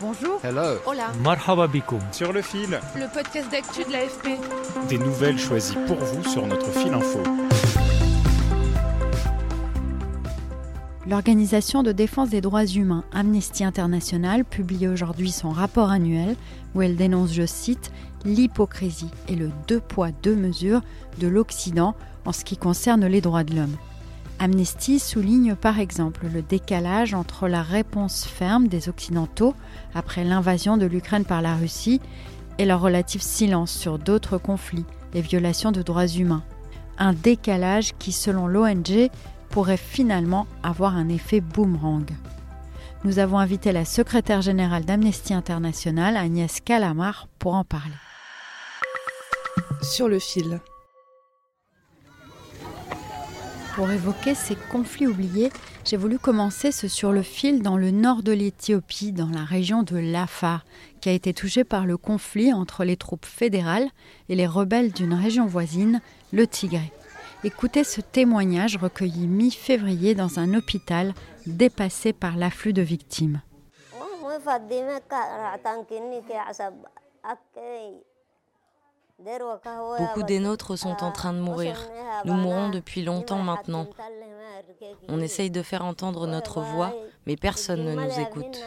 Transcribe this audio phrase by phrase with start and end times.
[0.00, 0.40] Bonjour.
[0.42, 0.78] Hello.
[0.86, 1.08] Hola.
[1.22, 2.00] Marhaba bikoum.
[2.12, 4.28] Sur le fil, Le podcast d'actu de l'AFP.
[4.88, 7.20] des nouvelles choisies pour vous sur notre fil info.
[11.06, 16.36] L'organisation de défense des droits humains Amnesty International publie aujourd'hui son rapport annuel
[16.74, 17.90] où elle dénonce, je cite,
[18.24, 20.82] l'hypocrisie et le deux poids deux mesures
[21.18, 21.94] de l'Occident
[22.26, 23.76] en ce qui concerne les droits de l'homme.
[24.42, 29.54] Amnesty souligne par exemple le décalage entre la réponse ferme des Occidentaux
[29.94, 32.00] après l'invasion de l'Ukraine par la Russie
[32.56, 36.42] et leur relatif silence sur d'autres conflits et violations de droits humains.
[36.96, 39.10] Un décalage qui, selon l'ONG,
[39.50, 42.06] pourrait finalement avoir un effet boomerang.
[43.04, 47.92] Nous avons invité la secrétaire générale d'Amnesty International, Agnès Calamar, pour en parler.
[49.82, 50.60] Sur le fil.
[53.80, 55.50] Pour évoquer ces conflits oubliés,
[55.86, 59.82] j'ai voulu commencer ce sur le fil dans le nord de l'Éthiopie, dans la région
[59.82, 60.66] de l'Afar,
[61.00, 63.88] qui a été touchée par le conflit entre les troupes fédérales
[64.28, 66.92] et les rebelles d'une région voisine, le Tigré.
[67.42, 71.14] Écoutez ce témoignage recueilli mi-février dans un hôpital
[71.46, 73.40] dépassé par l'afflux de victimes.
[79.98, 81.76] Beaucoup des nôtres sont en train de mourir.
[82.24, 83.86] Nous mourons depuis longtemps maintenant.
[85.08, 86.94] On essaye de faire entendre notre voix,
[87.26, 88.62] mais personne ne nous écoute.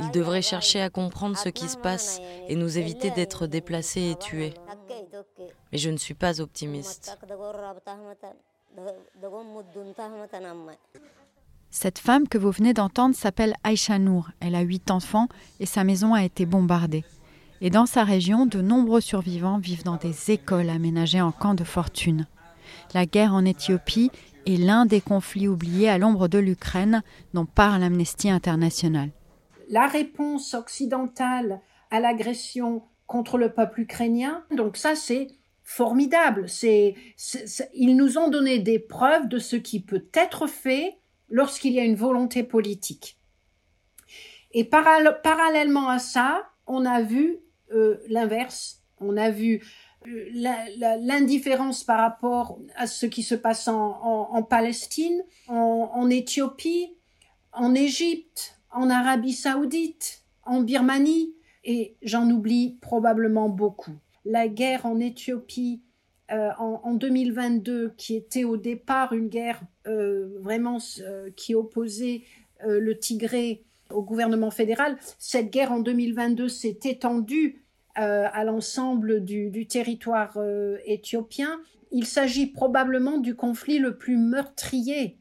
[0.00, 4.16] Ils devraient chercher à comprendre ce qui se passe et nous éviter d'être déplacés et
[4.16, 4.54] tués.
[5.72, 7.16] Mais je ne suis pas optimiste.
[11.70, 14.28] Cette femme que vous venez d'entendre s'appelle Aïcha Nour.
[14.40, 15.28] Elle a huit enfants
[15.60, 17.04] et sa maison a été bombardée.
[17.60, 21.64] Et dans sa région, de nombreux survivants vivent dans des écoles aménagées en camps de
[21.64, 22.26] fortune.
[22.94, 24.10] La guerre en Éthiopie
[24.46, 27.02] est l'un des conflits oubliés à l'ombre de l'Ukraine
[27.34, 29.10] dont parle Amnesty International.
[29.70, 35.28] La réponse occidentale à l'agression contre le peuple ukrainien, donc ça c'est
[35.64, 36.48] formidable.
[36.48, 36.94] C'est,
[37.74, 41.84] ils nous ont donné des preuves de ce qui peut être fait lorsqu'il y a
[41.84, 43.16] une volonté politique.
[44.52, 47.38] Et paral- parallèlement à ça, on a vu
[47.72, 48.82] euh, l'inverse.
[49.00, 49.62] On a vu
[50.06, 50.30] euh,
[51.00, 56.96] l'indifférence par rapport à ce qui se passe en, Palestine, en, Éthiopie,
[57.52, 61.34] en Égypte, en Arabie saoudite, en Birmanie,
[61.64, 63.96] et j'en oublie probablement beaucoup.
[64.24, 65.82] La guerre en Éthiopie
[66.30, 70.78] euh, en, en 2022, qui était au départ une guerre vraiment
[71.36, 72.22] qui opposait
[72.64, 77.62] le Tigré au gouvernement fédéral, cette guerre en 2022 s'est étendue
[77.98, 81.60] euh, à l'ensemble du, territoire euh, éthiopien.
[81.92, 85.18] Il s'agit probablement du conflit le plus meurtrier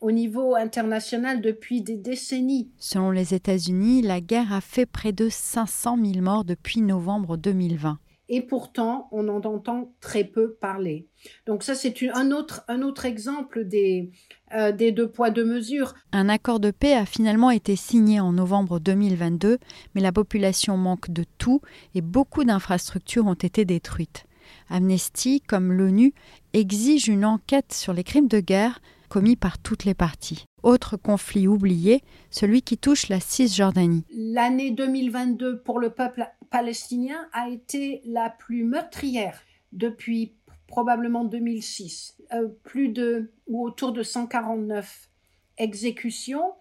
[0.00, 2.70] au niveau international depuis des décennies.
[2.78, 7.98] Selon les États-Unis, la guerre a fait près de 500 000 morts depuis novembre 2020.
[8.28, 11.06] Et pourtant on en entend très peu parler.
[11.46, 14.10] Donc ça c'est une- un autre un autre exemple des
[14.54, 15.94] euh, des deux poids deux mesures.
[16.12, 19.58] Un accord de paix a finalement été signé en novembre 2022,
[19.94, 21.60] mais la population manque de tout
[21.94, 24.24] et beaucoup d'infrastructures ont été détruites.
[24.70, 26.12] Amnesty, comme l'ONU,
[26.52, 30.44] exige une enquête sur les crimes de guerre commis par toutes les parties.
[30.62, 34.04] Autre conflit oublié, celui qui touche la Cisjordanie.
[34.14, 39.42] L'année 2022 pour le peuple palestinien a été la plus meurtrière
[39.72, 40.34] depuis
[40.66, 42.16] probablement 2006.
[42.32, 45.08] Euh, plus de ou autour de 149
[45.56, 46.52] exécutions,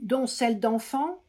[0.00, 1.22] dont celle d'enfants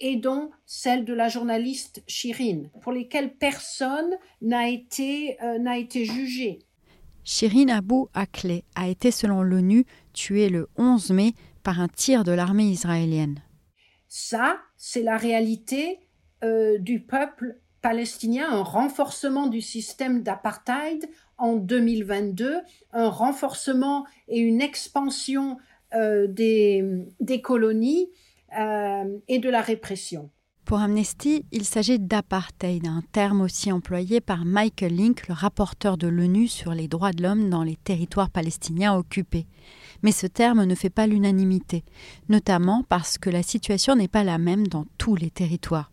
[0.00, 6.04] et dont celle de la journaliste Shirin, pour lesquelles personne n'a été, euh, n'a été
[6.04, 6.58] jugé.
[7.24, 11.32] Shirin Abu Akleh a été, selon l'ONU, tuée le 11 mai
[11.62, 13.42] par un tir de l'armée israélienne.
[14.06, 15.98] Ça, c'est la réalité
[16.46, 21.08] euh, du peuple palestinien, un renforcement du système d'apartheid
[21.38, 22.58] en 2022,
[22.92, 25.56] un renforcement et une expansion
[25.94, 28.10] euh, des, colonies
[28.58, 30.30] euh, et de la répression.
[30.64, 36.08] Pour Amnesty, il s'agit d'apartheid, un terme aussi employé par Michael Link, le rapporteur de
[36.08, 39.46] l'ONU sur les droits de l'homme dans les territoires palestiniens occupés.
[40.02, 41.84] Mais ce terme ne fait pas l'unanimité,
[42.28, 45.92] notamment parce que la situation n'est pas la même dans tous les territoires.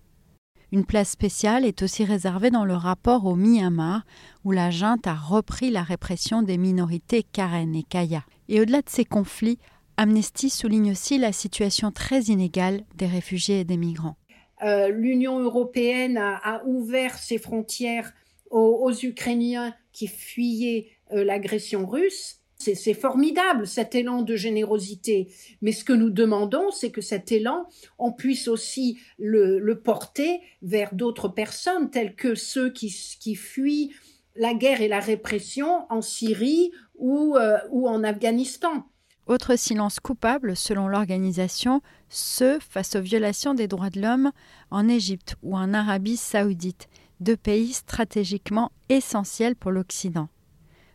[0.73, 4.01] Une place spéciale est aussi réservée dans le rapport au Myanmar,
[4.43, 8.23] où la junte a repris la répression des minorités Karen et Kaya.
[8.49, 9.59] Et au-delà de ces conflits,
[9.97, 14.17] Amnesty souligne aussi la situation très inégale des réfugiés et des migrants.
[14.63, 18.11] Euh, l'Union européenne a, ouvert ses frontières
[18.49, 22.39] aux, Ukrainiens qui fuyaient euh, l'agression russe.
[22.57, 25.27] C'est formidable cet élan de générosité.
[25.61, 27.67] Mais ce que nous demandons, c'est que cet élan,
[27.99, 32.89] on puisse aussi le, porter vers d'autres personnes, telles que ceux qui,
[33.35, 33.93] fuient
[34.35, 38.85] la guerre et la répression en Syrie ou euh, en Afghanistan.
[39.25, 44.31] Autre silence coupable, selon l'organisation, ceux face aux violations des droits de l'homme
[44.69, 46.89] en Égypte ou en Arabie saoudite,
[47.21, 50.27] deux pays stratégiquement essentiels pour l'Occident.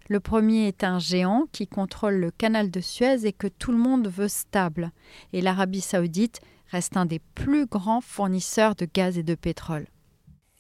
[0.09, 3.79] Le premier est un géant qui contrôle le canal de Suez et que tout le
[3.79, 4.91] monde veut stable,
[5.35, 9.87] et l'Arabie saoudite reste un des plus grands fournisseurs de gaz et de pétrole.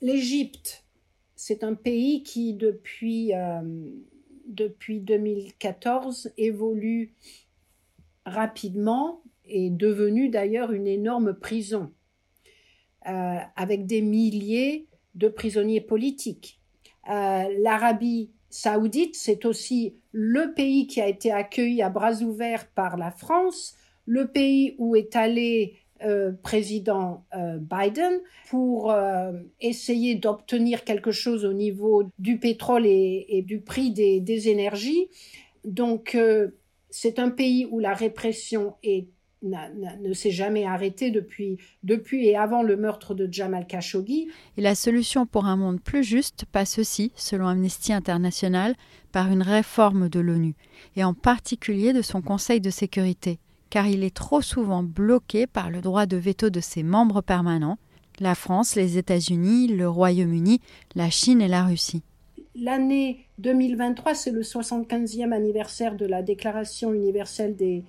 [0.02, 0.84] L'Égypte,
[1.34, 3.62] c'est un pays qui, depuis, euh,
[4.46, 7.14] depuis 2014, évolue
[8.26, 11.90] rapidement est devenue d'ailleurs une énorme prison,
[13.08, 16.60] euh, avec des milliers de prisonniers politiques.
[17.08, 22.96] Euh, L'Arabie saoudite, c'est aussi le pays qui a été accueilli à bras ouverts par
[22.96, 25.74] la France, le pays où est allé
[26.04, 28.94] euh, président Biden pour
[29.60, 35.08] essayer d'obtenir quelque chose au niveau du pétrole et, du prix des, énergies.
[35.64, 36.16] Donc
[36.90, 38.76] c'est un pays où la répression
[39.42, 40.64] ne s'est jamais
[41.10, 44.28] depuis, depuis et avant le meurtre de Jamal Khashoggi.
[44.56, 48.74] Et la solution pour un monde plus juste passe aussi, selon Amnesty International,
[49.12, 50.54] par une réforme de l'ONU,
[50.96, 53.38] et en particulier de son Conseil de sécurité,
[53.70, 57.78] car il est trop souvent bloqué par le droit de veto de ses membres permanents,
[58.20, 60.60] la France, les États-Unis, le Royaume-Uni,
[60.96, 62.02] la Chine et la Russie
[62.60, 67.84] l'année 2023, c'est le 75e anniversaire de la Déclaration universelle des,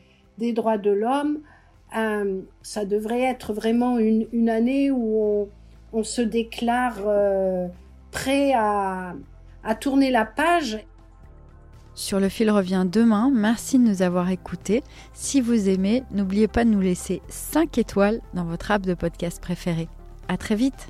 [0.53, 1.39] droits de l'homme.
[1.97, 5.50] Euh, ça devrait être vraiment une, année où
[5.91, 7.68] on, se déclare euh,
[8.12, 9.15] prêt à,
[9.63, 10.80] à tourner la page.
[11.95, 13.31] Sur le fil revient demain.
[13.33, 14.83] Merci de nous avoir écoutés.
[15.13, 19.41] Si vous aimez, n'oubliez pas de nous laisser 5 étoiles dans votre app de podcast
[19.41, 19.89] préféré.
[20.27, 20.89] À très vite.